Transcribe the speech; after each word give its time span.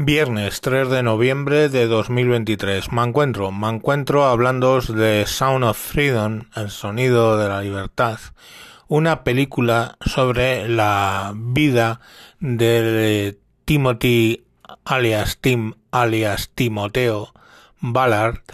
Viernes 0.00 0.60
3 0.60 0.90
de 0.90 1.02
noviembre 1.02 1.68
de 1.68 1.88
2023. 1.88 2.92
Me 2.92 3.02
encuentro, 3.02 3.50
me 3.50 3.68
encuentro 3.68 4.26
hablando 4.26 4.80
de 4.80 5.26
Sound 5.26 5.64
of 5.64 5.76
Freedom, 5.76 6.44
el 6.54 6.70
sonido 6.70 7.36
de 7.36 7.48
la 7.48 7.62
libertad, 7.62 8.20
una 8.86 9.24
película 9.24 9.96
sobre 10.00 10.68
la 10.68 11.32
vida 11.34 11.98
de 12.38 13.40
Timothy 13.64 14.44
alias 14.84 15.38
Tim 15.40 15.74
alias 15.90 16.50
Timoteo 16.54 17.34
Ballard, 17.80 18.44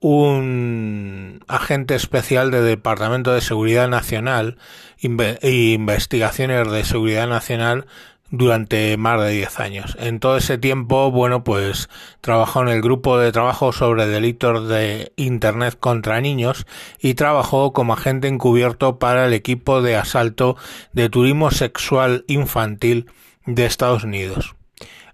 un 0.00 1.42
agente 1.48 1.94
especial 1.94 2.50
del 2.50 2.66
Departamento 2.66 3.32
de 3.32 3.40
Seguridad 3.40 3.88
Nacional 3.88 4.58
e 4.98 5.50
Investigaciones 5.72 6.70
de 6.70 6.84
Seguridad 6.84 7.26
Nacional 7.26 7.86
durante 8.30 8.96
más 8.96 9.20
de 9.20 9.30
10 9.30 9.60
años. 9.60 9.96
En 10.00 10.20
todo 10.20 10.36
ese 10.36 10.58
tiempo, 10.58 11.10
bueno, 11.10 11.44
pues 11.44 11.88
trabajó 12.20 12.62
en 12.62 12.68
el 12.68 12.80
grupo 12.80 13.18
de 13.18 13.32
trabajo 13.32 13.72
sobre 13.72 14.06
delitos 14.06 14.68
de 14.68 15.12
Internet 15.16 15.76
contra 15.78 16.20
niños 16.20 16.66
y 17.00 17.14
trabajó 17.14 17.72
como 17.72 17.94
agente 17.94 18.28
encubierto 18.28 18.98
para 18.98 19.26
el 19.26 19.32
equipo 19.32 19.82
de 19.82 19.96
asalto 19.96 20.56
de 20.92 21.08
turismo 21.08 21.50
sexual 21.50 22.24
infantil 22.28 23.10
de 23.46 23.66
Estados 23.66 24.04
Unidos. 24.04 24.54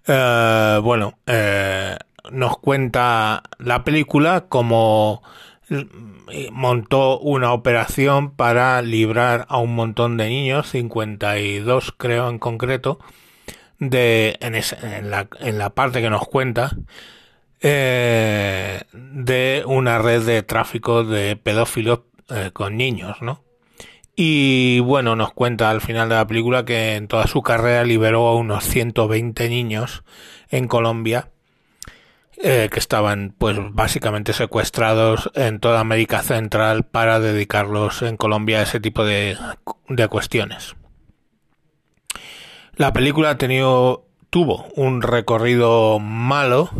Eh, 0.06 0.80
bueno, 0.82 1.18
eh, 1.26 1.96
nos 2.30 2.58
cuenta 2.58 3.42
la 3.58 3.84
película 3.84 4.46
como 4.48 5.22
montó 6.52 7.18
una 7.18 7.52
operación 7.52 8.30
para 8.30 8.80
librar 8.82 9.46
a 9.48 9.58
un 9.58 9.74
montón 9.74 10.16
de 10.16 10.28
niños, 10.28 10.70
52 10.70 11.94
creo 11.96 12.28
en 12.28 12.38
concreto, 12.38 12.98
de, 13.78 14.36
en, 14.40 14.54
en, 14.54 15.10
la, 15.10 15.28
en 15.40 15.58
la 15.58 15.70
parte 15.70 16.00
que 16.00 16.10
nos 16.10 16.26
cuenta, 16.28 16.76
eh, 17.60 18.82
de 18.92 19.64
una 19.66 19.98
red 19.98 20.22
de 20.22 20.42
tráfico 20.42 21.04
de 21.04 21.36
pedófilos 21.36 22.00
eh, 22.28 22.50
con 22.52 22.76
niños, 22.76 23.22
¿no? 23.22 23.42
Y 24.14 24.80
bueno, 24.80 25.14
nos 25.14 25.32
cuenta 25.32 25.70
al 25.70 25.82
final 25.82 26.08
de 26.08 26.14
la 26.14 26.26
película 26.26 26.64
que 26.64 26.94
en 26.94 27.06
toda 27.06 27.26
su 27.26 27.42
carrera 27.42 27.84
liberó 27.84 28.28
a 28.28 28.34
unos 28.34 28.64
120 28.64 29.48
niños 29.50 30.04
en 30.48 30.68
Colombia 30.68 31.30
eh, 32.42 32.68
que 32.70 32.78
estaban 32.78 33.34
pues 33.36 33.56
básicamente 33.72 34.32
secuestrados 34.32 35.30
en 35.34 35.58
toda 35.58 35.80
América 35.80 36.22
Central 36.22 36.84
para 36.84 37.18
dedicarlos 37.18 38.02
en 38.02 38.16
Colombia 38.16 38.58
a 38.58 38.62
ese 38.62 38.80
tipo 38.80 39.04
de, 39.04 39.36
de 39.88 40.08
cuestiones. 40.08 40.76
La 42.74 42.92
película 42.92 43.30
ha 43.30 43.38
tenido 43.38 44.06
tuvo 44.30 44.66
un 44.76 45.00
recorrido 45.00 45.98
malo 45.98 46.70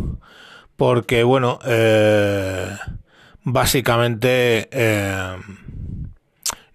porque 0.77 1.25
bueno 1.25 1.59
eh, 1.65 2.77
básicamente 3.43 4.69
eh, 4.73 5.37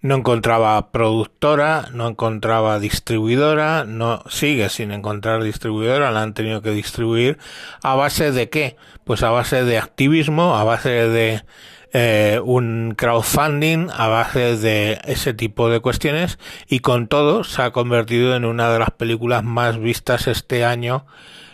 no 0.02 0.16
encontraba 0.16 0.90
productora, 0.90 1.88
no 1.92 2.08
encontraba 2.08 2.80
distribuidora, 2.80 3.84
no 3.84 4.22
sigue 4.28 4.68
sin 4.68 4.90
encontrar 4.90 5.42
distribuidora, 5.44 6.10
la 6.10 6.22
han 6.22 6.34
tenido 6.34 6.60
que 6.60 6.72
distribuir 6.72 7.38
a 7.82 7.94
base 7.94 8.32
de 8.32 8.50
qué? 8.50 8.76
Pues 9.04 9.22
a 9.22 9.30
base 9.30 9.64
de 9.64 9.78
activismo, 9.78 10.56
a 10.56 10.64
base 10.64 10.90
de 10.90 11.44
eh, 11.92 12.40
un 12.42 12.94
crowdfunding, 12.96 13.90
a 13.92 14.08
base 14.08 14.56
de 14.56 15.00
ese 15.04 15.34
tipo 15.34 15.68
de 15.68 15.80
cuestiones 15.80 16.38
y 16.66 16.80
con 16.80 17.06
todo 17.06 17.44
se 17.44 17.62
ha 17.62 17.70
convertido 17.70 18.34
en 18.34 18.44
una 18.44 18.72
de 18.72 18.80
las 18.80 18.90
películas 18.90 19.44
más 19.44 19.78
vistas 19.78 20.26
este 20.26 20.64
año 20.64 21.06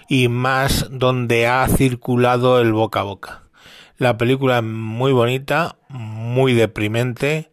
y 0.08 0.28
más 0.28 0.86
donde 0.90 1.46
ha 1.46 1.68
circulado 1.68 2.60
el 2.60 2.72
boca 2.72 3.00
a 3.00 3.04
boca. 3.04 3.42
La 3.98 4.16
película 4.16 4.58
es 4.58 4.64
muy 4.64 5.12
bonita, 5.12 5.76
muy 5.88 6.54
deprimente, 6.54 7.50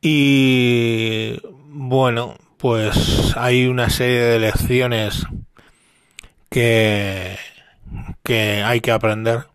y 0.00 1.40
bueno, 1.68 2.36
pues 2.56 3.36
hay 3.36 3.66
una 3.66 3.90
serie 3.90 4.20
de 4.20 4.38
lecciones 4.38 5.26
que, 6.50 7.36
que 8.22 8.62
hay 8.62 8.80
que 8.80 8.92
aprender. 8.92 9.46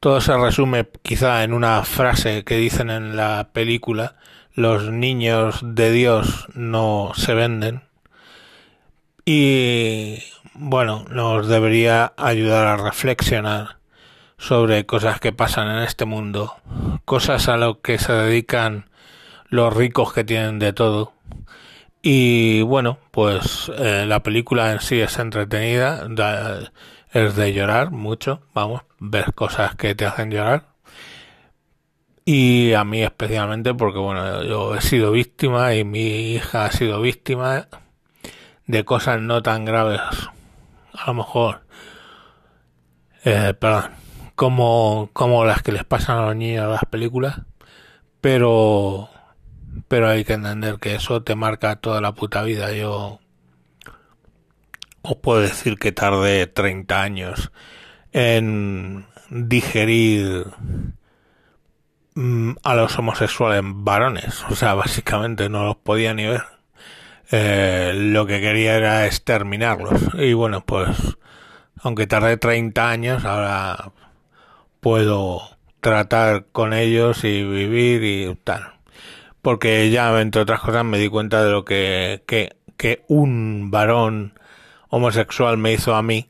Todo 0.00 0.20
se 0.20 0.36
resume 0.36 0.88
quizá 1.02 1.44
en 1.44 1.52
una 1.52 1.84
frase 1.84 2.44
que 2.44 2.56
dicen 2.56 2.90
en 2.90 3.16
la 3.16 3.50
película, 3.52 4.16
los 4.54 4.90
niños 4.90 5.60
de 5.62 5.92
Dios 5.92 6.48
no 6.54 7.12
se 7.14 7.34
venden. 7.34 7.82
Y 9.24 10.18
bueno, 10.54 11.04
nos 11.10 11.48
debería 11.48 12.12
ayudar 12.16 12.66
a 12.66 12.76
reflexionar 12.76 13.78
sobre 14.38 14.86
cosas 14.86 15.20
que 15.20 15.32
pasan 15.32 15.68
en 15.68 15.84
este 15.84 16.04
mundo, 16.04 16.56
cosas 17.04 17.48
a 17.48 17.56
lo 17.56 17.80
que 17.80 17.98
se 17.98 18.12
dedican 18.12 18.90
los 19.52 19.76
ricos 19.76 20.14
que 20.14 20.24
tienen 20.24 20.58
de 20.58 20.72
todo. 20.72 21.12
Y 22.00 22.62
bueno, 22.62 22.98
pues 23.10 23.70
eh, 23.78 24.06
la 24.08 24.22
película 24.22 24.72
en 24.72 24.80
sí 24.80 24.98
es 24.98 25.18
entretenida, 25.18 26.08
es 27.12 27.36
de 27.36 27.52
llorar 27.52 27.90
mucho, 27.90 28.40
vamos, 28.54 28.82
ver 28.98 29.34
cosas 29.34 29.76
que 29.76 29.94
te 29.94 30.06
hacen 30.06 30.30
llorar. 30.30 30.64
Y 32.24 32.72
a 32.72 32.84
mí 32.84 33.02
especialmente 33.02 33.74
porque 33.74 33.98
bueno, 33.98 34.42
yo 34.42 34.74
he 34.74 34.80
sido 34.80 35.10
víctima 35.12 35.74
y 35.74 35.84
mi 35.84 36.32
hija 36.32 36.64
ha 36.64 36.72
sido 36.72 37.02
víctima 37.02 37.68
de 38.66 38.84
cosas 38.86 39.20
no 39.20 39.42
tan 39.42 39.66
graves, 39.66 40.00
a 40.94 41.06
lo 41.08 41.14
mejor, 41.14 41.66
eh, 43.24 43.52
perdón, 43.60 43.90
como, 44.34 45.10
como 45.12 45.44
las 45.44 45.62
que 45.62 45.72
les 45.72 45.84
pasan 45.84 46.18
a 46.18 46.26
los 46.26 46.36
niños 46.36 46.64
en 46.64 46.70
las 46.70 46.84
películas, 46.86 47.42
pero 48.22 49.10
pero 49.88 50.08
hay 50.08 50.24
que 50.24 50.34
entender 50.34 50.78
que 50.78 50.94
eso 50.94 51.22
te 51.22 51.34
marca 51.34 51.76
toda 51.76 52.00
la 52.00 52.12
puta 52.12 52.42
vida. 52.42 52.72
Yo 52.72 53.20
os 55.02 55.16
puedo 55.16 55.40
decir 55.40 55.78
que 55.78 55.92
tardé 55.92 56.46
30 56.46 57.02
años 57.02 57.52
en 58.12 59.06
digerir 59.30 60.46
mm, 62.14 62.52
a 62.62 62.74
los 62.74 62.98
homosexuales 62.98 63.62
varones. 63.64 64.44
O 64.50 64.54
sea, 64.54 64.74
básicamente 64.74 65.48
no 65.48 65.64
los 65.64 65.76
podía 65.76 66.14
ni 66.14 66.26
ver. 66.26 66.42
Eh, 67.30 67.92
lo 67.94 68.26
que 68.26 68.40
quería 68.40 68.76
era 68.76 69.06
exterminarlos. 69.06 70.00
Y 70.14 70.34
bueno, 70.34 70.64
pues, 70.64 71.16
aunque 71.82 72.06
tardé 72.06 72.36
30 72.36 72.90
años, 72.90 73.24
ahora 73.24 73.92
puedo 74.80 75.42
tratar 75.80 76.46
con 76.52 76.74
ellos 76.74 77.24
y 77.24 77.42
vivir 77.42 78.04
y 78.04 78.34
tal 78.36 78.81
porque 79.42 79.90
ya 79.90 80.20
entre 80.20 80.42
otras 80.42 80.60
cosas 80.60 80.84
me 80.84 80.98
di 80.98 81.08
cuenta 81.08 81.44
de 81.44 81.50
lo 81.50 81.64
que, 81.64 82.22
que, 82.26 82.56
que 82.76 83.04
un 83.08 83.70
varón 83.70 84.38
homosexual 84.88 85.58
me 85.58 85.72
hizo 85.72 85.94
a 85.94 86.02
mí, 86.02 86.28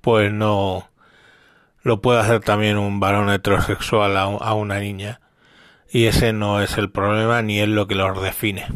pues 0.00 0.32
no 0.32 0.88
lo 1.82 2.00
puede 2.00 2.20
hacer 2.20 2.40
también 2.40 2.78
un 2.78 2.98
varón 2.98 3.30
heterosexual 3.30 4.16
a, 4.16 4.54
una 4.54 4.80
niña. 4.80 5.20
Y 5.88 6.06
ese 6.06 6.32
no 6.32 6.60
es 6.60 6.78
el 6.78 6.90
problema 6.90 7.42
ni 7.42 7.60
es 7.60 7.68
lo 7.68 7.86
que 7.86 7.94
los 7.94 8.20
define. 8.20 8.66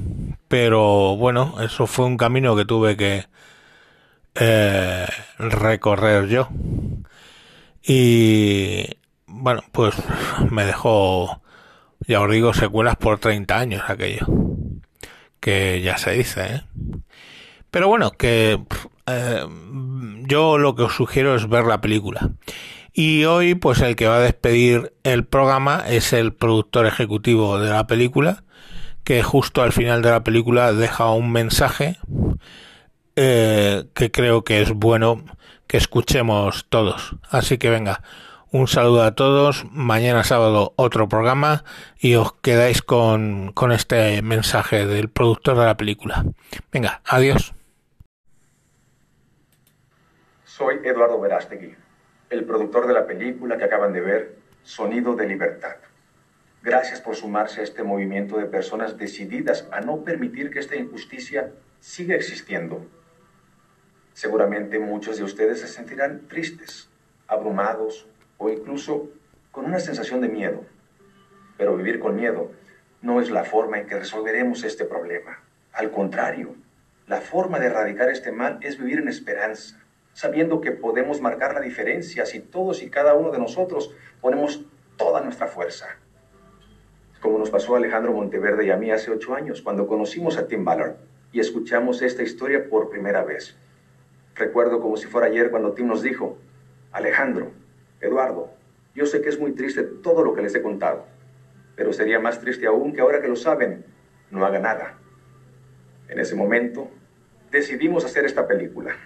Pero 0.46 1.16
bueno, 1.16 1.56
eso 1.60 1.88
fue 1.88 2.06
un 2.06 2.16
camino 2.16 2.54
que 2.54 2.64
tuve 2.64 2.96
que 2.96 3.26
eh, 4.36 5.08
recorrer 5.38 6.28
yo. 6.28 6.48
Y 7.82 8.96
bueno, 9.26 9.62
pues 9.72 9.94
me 10.50 10.64
dejó 10.64 11.39
ya 12.06 12.20
os 12.20 12.30
digo, 12.30 12.52
secuelas 12.54 12.96
por 12.96 13.18
30 13.18 13.58
años 13.58 13.82
aquello. 13.88 14.26
Que 15.40 15.80
ya 15.82 15.96
se 15.96 16.12
dice, 16.12 16.54
¿eh? 16.54 16.62
Pero 17.70 17.88
bueno, 17.88 18.10
que 18.10 18.60
eh, 19.06 19.46
yo 20.26 20.58
lo 20.58 20.74
que 20.74 20.82
os 20.82 20.94
sugiero 20.94 21.34
es 21.34 21.48
ver 21.48 21.64
la 21.64 21.80
película. 21.80 22.30
Y 22.92 23.24
hoy, 23.24 23.54
pues 23.54 23.80
el 23.80 23.96
que 23.96 24.08
va 24.08 24.16
a 24.16 24.20
despedir 24.20 24.92
el 25.04 25.24
programa 25.24 25.84
es 25.88 26.12
el 26.12 26.32
productor 26.32 26.86
ejecutivo 26.86 27.58
de 27.60 27.70
la 27.70 27.86
película, 27.86 28.42
que 29.04 29.22
justo 29.22 29.62
al 29.62 29.72
final 29.72 30.02
de 30.02 30.10
la 30.10 30.24
película 30.24 30.72
deja 30.72 31.10
un 31.12 31.30
mensaje 31.30 31.98
eh, 33.16 33.84
que 33.94 34.10
creo 34.10 34.44
que 34.44 34.62
es 34.62 34.72
bueno 34.72 35.24
que 35.66 35.76
escuchemos 35.76 36.66
todos. 36.68 37.14
Así 37.30 37.58
que 37.58 37.70
venga, 37.70 38.02
un 38.52 38.66
saludo 38.68 39.02
a 39.02 39.14
todos. 39.14 39.64
Mañana 39.70 40.24
sábado 40.24 40.72
otro 40.76 41.08
programa 41.08 41.64
y 41.98 42.14
os 42.14 42.32
quedáis 42.34 42.82
con, 42.82 43.52
con 43.52 43.72
este 43.72 44.22
mensaje 44.22 44.86
del 44.86 45.08
productor 45.08 45.58
de 45.58 45.64
la 45.66 45.76
película. 45.76 46.24
Venga, 46.72 47.00
adiós. 47.04 47.54
Soy 50.44 50.80
Eduardo 50.84 51.20
Verástegui, 51.20 51.74
el 52.28 52.44
productor 52.44 52.86
de 52.86 52.94
la 52.94 53.06
película 53.06 53.56
que 53.56 53.64
acaban 53.64 53.92
de 53.92 54.00
ver, 54.00 54.36
Sonido 54.62 55.14
de 55.14 55.26
Libertad. 55.26 55.76
Gracias 56.62 57.00
por 57.00 57.16
sumarse 57.16 57.60
a 57.60 57.64
este 57.64 57.82
movimiento 57.82 58.36
de 58.36 58.44
personas 58.44 58.98
decididas 58.98 59.66
a 59.72 59.80
no 59.80 60.04
permitir 60.04 60.50
que 60.50 60.58
esta 60.58 60.76
injusticia 60.76 61.52
siga 61.80 62.14
existiendo 62.14 62.86
Seguramente 64.20 64.78
muchos 64.78 65.16
de 65.16 65.24
ustedes 65.24 65.60
se 65.60 65.66
sentirán 65.66 66.28
tristes, 66.28 66.90
abrumados 67.26 68.06
o 68.40 68.48
incluso 68.48 69.10
con 69.52 69.66
una 69.66 69.78
sensación 69.78 70.20
de 70.20 70.28
miedo. 70.28 70.64
Pero 71.56 71.76
vivir 71.76 72.00
con 72.00 72.16
miedo 72.16 72.50
no 73.02 73.20
es 73.20 73.30
la 73.30 73.44
forma 73.44 73.78
en 73.78 73.86
que 73.86 73.98
resolveremos 73.98 74.64
este 74.64 74.84
problema. 74.84 75.40
Al 75.72 75.90
contrario, 75.90 76.56
la 77.06 77.20
forma 77.20 77.60
de 77.60 77.66
erradicar 77.66 78.08
este 78.10 78.32
mal 78.32 78.58
es 78.62 78.78
vivir 78.78 78.98
en 78.98 79.08
esperanza, 79.08 79.78
sabiendo 80.14 80.60
que 80.60 80.72
podemos 80.72 81.20
marcar 81.20 81.54
la 81.54 81.60
diferencia 81.60 82.24
si 82.24 82.40
todos 82.40 82.82
y 82.82 82.88
cada 82.88 83.14
uno 83.14 83.30
de 83.30 83.38
nosotros 83.38 83.94
ponemos 84.20 84.64
toda 84.96 85.20
nuestra 85.20 85.46
fuerza. 85.46 85.98
Como 87.20 87.38
nos 87.38 87.50
pasó 87.50 87.74
a 87.74 87.78
Alejandro 87.78 88.14
Monteverde 88.14 88.64
y 88.64 88.70
a 88.70 88.76
mí 88.76 88.90
hace 88.90 89.10
ocho 89.10 89.34
años, 89.34 89.60
cuando 89.60 89.86
conocimos 89.86 90.38
a 90.38 90.46
Tim 90.46 90.64
Ballard 90.64 90.96
y 91.30 91.40
escuchamos 91.40 92.00
esta 92.00 92.22
historia 92.22 92.70
por 92.70 92.88
primera 92.88 93.22
vez. 93.22 93.56
Recuerdo 94.34 94.80
como 94.80 94.96
si 94.96 95.08
fuera 95.08 95.26
ayer 95.26 95.50
cuando 95.50 95.72
Tim 95.72 95.88
nos 95.88 96.00
dijo, 96.00 96.38
Alejandro, 96.92 97.52
Eduardo, 98.00 98.50
yo 98.94 99.06
sé 99.06 99.20
que 99.20 99.28
es 99.28 99.38
muy 99.38 99.52
triste 99.52 99.82
todo 99.82 100.24
lo 100.24 100.34
que 100.34 100.42
les 100.42 100.54
he 100.54 100.62
contado, 100.62 101.04
pero 101.76 101.92
sería 101.92 102.18
más 102.18 102.40
triste 102.40 102.66
aún 102.66 102.92
que 102.92 103.00
ahora 103.00 103.20
que 103.20 103.28
lo 103.28 103.36
saben, 103.36 103.84
no 104.30 104.44
haga 104.44 104.58
nada. 104.58 104.98
En 106.08 106.18
ese 106.18 106.34
momento, 106.34 106.90
decidimos 107.50 108.04
hacer 108.04 108.24
esta 108.24 108.48
película. 108.48 108.96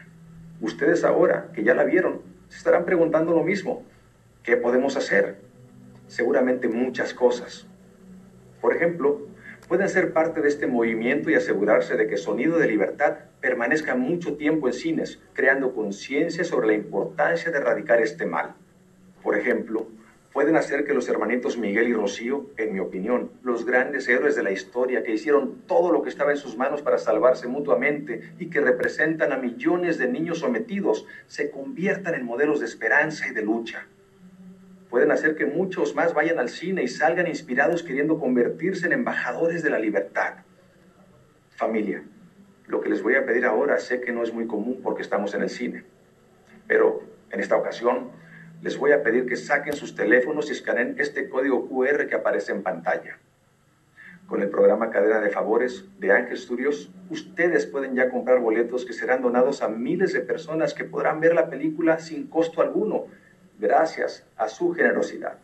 Ustedes 0.60 1.04
ahora, 1.04 1.50
que 1.52 1.64
ya 1.64 1.74
la 1.74 1.84
vieron, 1.84 2.22
se 2.48 2.58
estarán 2.58 2.84
preguntando 2.84 3.32
lo 3.32 3.42
mismo. 3.42 3.84
¿Qué 4.42 4.56
podemos 4.56 4.96
hacer? 4.96 5.38
Seguramente 6.06 6.68
muchas 6.68 7.12
cosas. 7.12 7.66
Por 8.60 8.74
ejemplo, 8.74 9.26
pueden 9.68 9.88
ser 9.88 10.12
parte 10.12 10.40
de 10.40 10.48
este 10.48 10.66
movimiento 10.66 11.30
y 11.30 11.34
asegurarse 11.34 11.96
de 11.96 12.06
que 12.06 12.16
Sonido 12.16 12.58
de 12.58 12.68
Libertad 12.68 13.16
permanezca 13.40 13.94
mucho 13.96 14.36
tiempo 14.36 14.68
en 14.68 14.72
cines, 14.72 15.20
creando 15.32 15.74
conciencia 15.74 16.44
sobre 16.44 16.68
la 16.68 16.74
importancia 16.74 17.50
de 17.50 17.58
erradicar 17.58 18.00
este 18.00 18.24
mal. 18.24 18.54
Por 19.24 19.38
ejemplo, 19.38 19.88
pueden 20.34 20.54
hacer 20.54 20.84
que 20.84 20.92
los 20.92 21.08
hermanitos 21.08 21.56
Miguel 21.56 21.88
y 21.88 21.94
Rocío, 21.94 22.50
en 22.58 22.74
mi 22.74 22.78
opinión, 22.78 23.30
los 23.42 23.64
grandes 23.64 24.06
héroes 24.06 24.36
de 24.36 24.42
la 24.42 24.50
historia 24.50 25.02
que 25.02 25.14
hicieron 25.14 25.62
todo 25.66 25.90
lo 25.90 26.02
que 26.02 26.10
estaba 26.10 26.30
en 26.30 26.36
sus 26.36 26.58
manos 26.58 26.82
para 26.82 26.98
salvarse 26.98 27.48
mutuamente 27.48 28.34
y 28.38 28.50
que 28.50 28.60
representan 28.60 29.32
a 29.32 29.38
millones 29.38 29.96
de 29.96 30.08
niños 30.08 30.40
sometidos, 30.40 31.06
se 31.26 31.50
conviertan 31.50 32.14
en 32.14 32.26
modelos 32.26 32.60
de 32.60 32.66
esperanza 32.66 33.26
y 33.26 33.32
de 33.32 33.40
lucha. 33.40 33.86
Pueden 34.90 35.10
hacer 35.10 35.36
que 35.36 35.46
muchos 35.46 35.94
más 35.94 36.12
vayan 36.12 36.38
al 36.38 36.50
cine 36.50 36.82
y 36.82 36.88
salgan 36.88 37.26
inspirados 37.26 37.82
queriendo 37.82 38.20
convertirse 38.20 38.84
en 38.86 38.92
embajadores 38.92 39.62
de 39.62 39.70
la 39.70 39.78
libertad. 39.78 40.34
Familia, 41.48 42.04
lo 42.66 42.82
que 42.82 42.90
les 42.90 43.02
voy 43.02 43.14
a 43.14 43.24
pedir 43.24 43.46
ahora 43.46 43.78
sé 43.78 44.02
que 44.02 44.12
no 44.12 44.22
es 44.22 44.34
muy 44.34 44.46
común 44.46 44.80
porque 44.82 45.00
estamos 45.00 45.32
en 45.32 45.40
el 45.40 45.48
cine, 45.48 45.84
pero 46.68 47.02
en 47.30 47.40
esta 47.40 47.56
ocasión 47.56 48.22
les 48.64 48.78
voy 48.78 48.92
a 48.92 49.02
pedir 49.02 49.26
que 49.26 49.36
saquen 49.36 49.74
sus 49.74 49.94
teléfonos 49.94 50.48
y 50.48 50.52
escaneen 50.52 50.96
este 50.98 51.28
código 51.28 51.68
QR 51.68 52.06
que 52.06 52.14
aparece 52.14 52.50
en 52.50 52.62
pantalla. 52.62 53.18
Con 54.26 54.40
el 54.40 54.48
programa 54.48 54.88
Cadena 54.88 55.20
de 55.20 55.28
Favores 55.28 55.84
de 55.98 56.12
Ángel 56.12 56.38
Studios, 56.38 56.90
ustedes 57.10 57.66
pueden 57.66 57.94
ya 57.94 58.08
comprar 58.08 58.40
boletos 58.40 58.86
que 58.86 58.94
serán 58.94 59.20
donados 59.20 59.60
a 59.60 59.68
miles 59.68 60.14
de 60.14 60.20
personas 60.20 60.72
que 60.72 60.84
podrán 60.84 61.20
ver 61.20 61.34
la 61.34 61.50
película 61.50 61.98
sin 61.98 62.26
costo 62.26 62.62
alguno, 62.62 63.04
gracias 63.58 64.26
a 64.38 64.48
su 64.48 64.72
generosidad. 64.72 65.36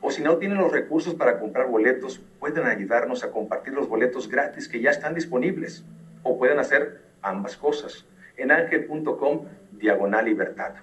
O 0.00 0.12
si 0.12 0.22
no 0.22 0.36
tienen 0.36 0.58
los 0.58 0.70
recursos 0.70 1.14
para 1.14 1.40
comprar 1.40 1.66
boletos, 1.66 2.20
pueden 2.38 2.66
ayudarnos 2.66 3.24
a 3.24 3.32
compartir 3.32 3.72
los 3.74 3.88
boletos 3.88 4.28
gratis 4.28 4.68
que 4.68 4.80
ya 4.80 4.90
están 4.90 5.14
disponibles. 5.14 5.84
O 6.22 6.38
pueden 6.38 6.60
hacer 6.60 7.00
ambas 7.20 7.56
cosas 7.56 8.06
en 8.36 8.52
ángel.com 8.52 9.46
diagonal 9.72 10.24
libertad. 10.24 10.74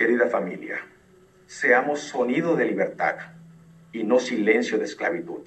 Querida 0.00 0.28
familia, 0.28 0.80
seamos 1.46 2.00
sonido 2.00 2.56
de 2.56 2.64
libertad 2.64 3.16
y 3.92 4.02
no 4.02 4.18
silencio 4.18 4.78
de 4.78 4.86
esclavitud. 4.86 5.42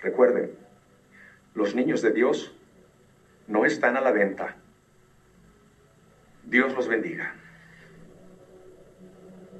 Recuerden, 0.00 0.56
los 1.54 1.74
niños 1.74 2.02
de 2.02 2.12
Dios 2.12 2.54
no 3.48 3.64
están 3.64 3.96
a 3.96 4.00
la 4.00 4.12
venta. 4.12 4.54
Dios 6.44 6.72
los 6.72 6.86
bendiga. 6.86 7.34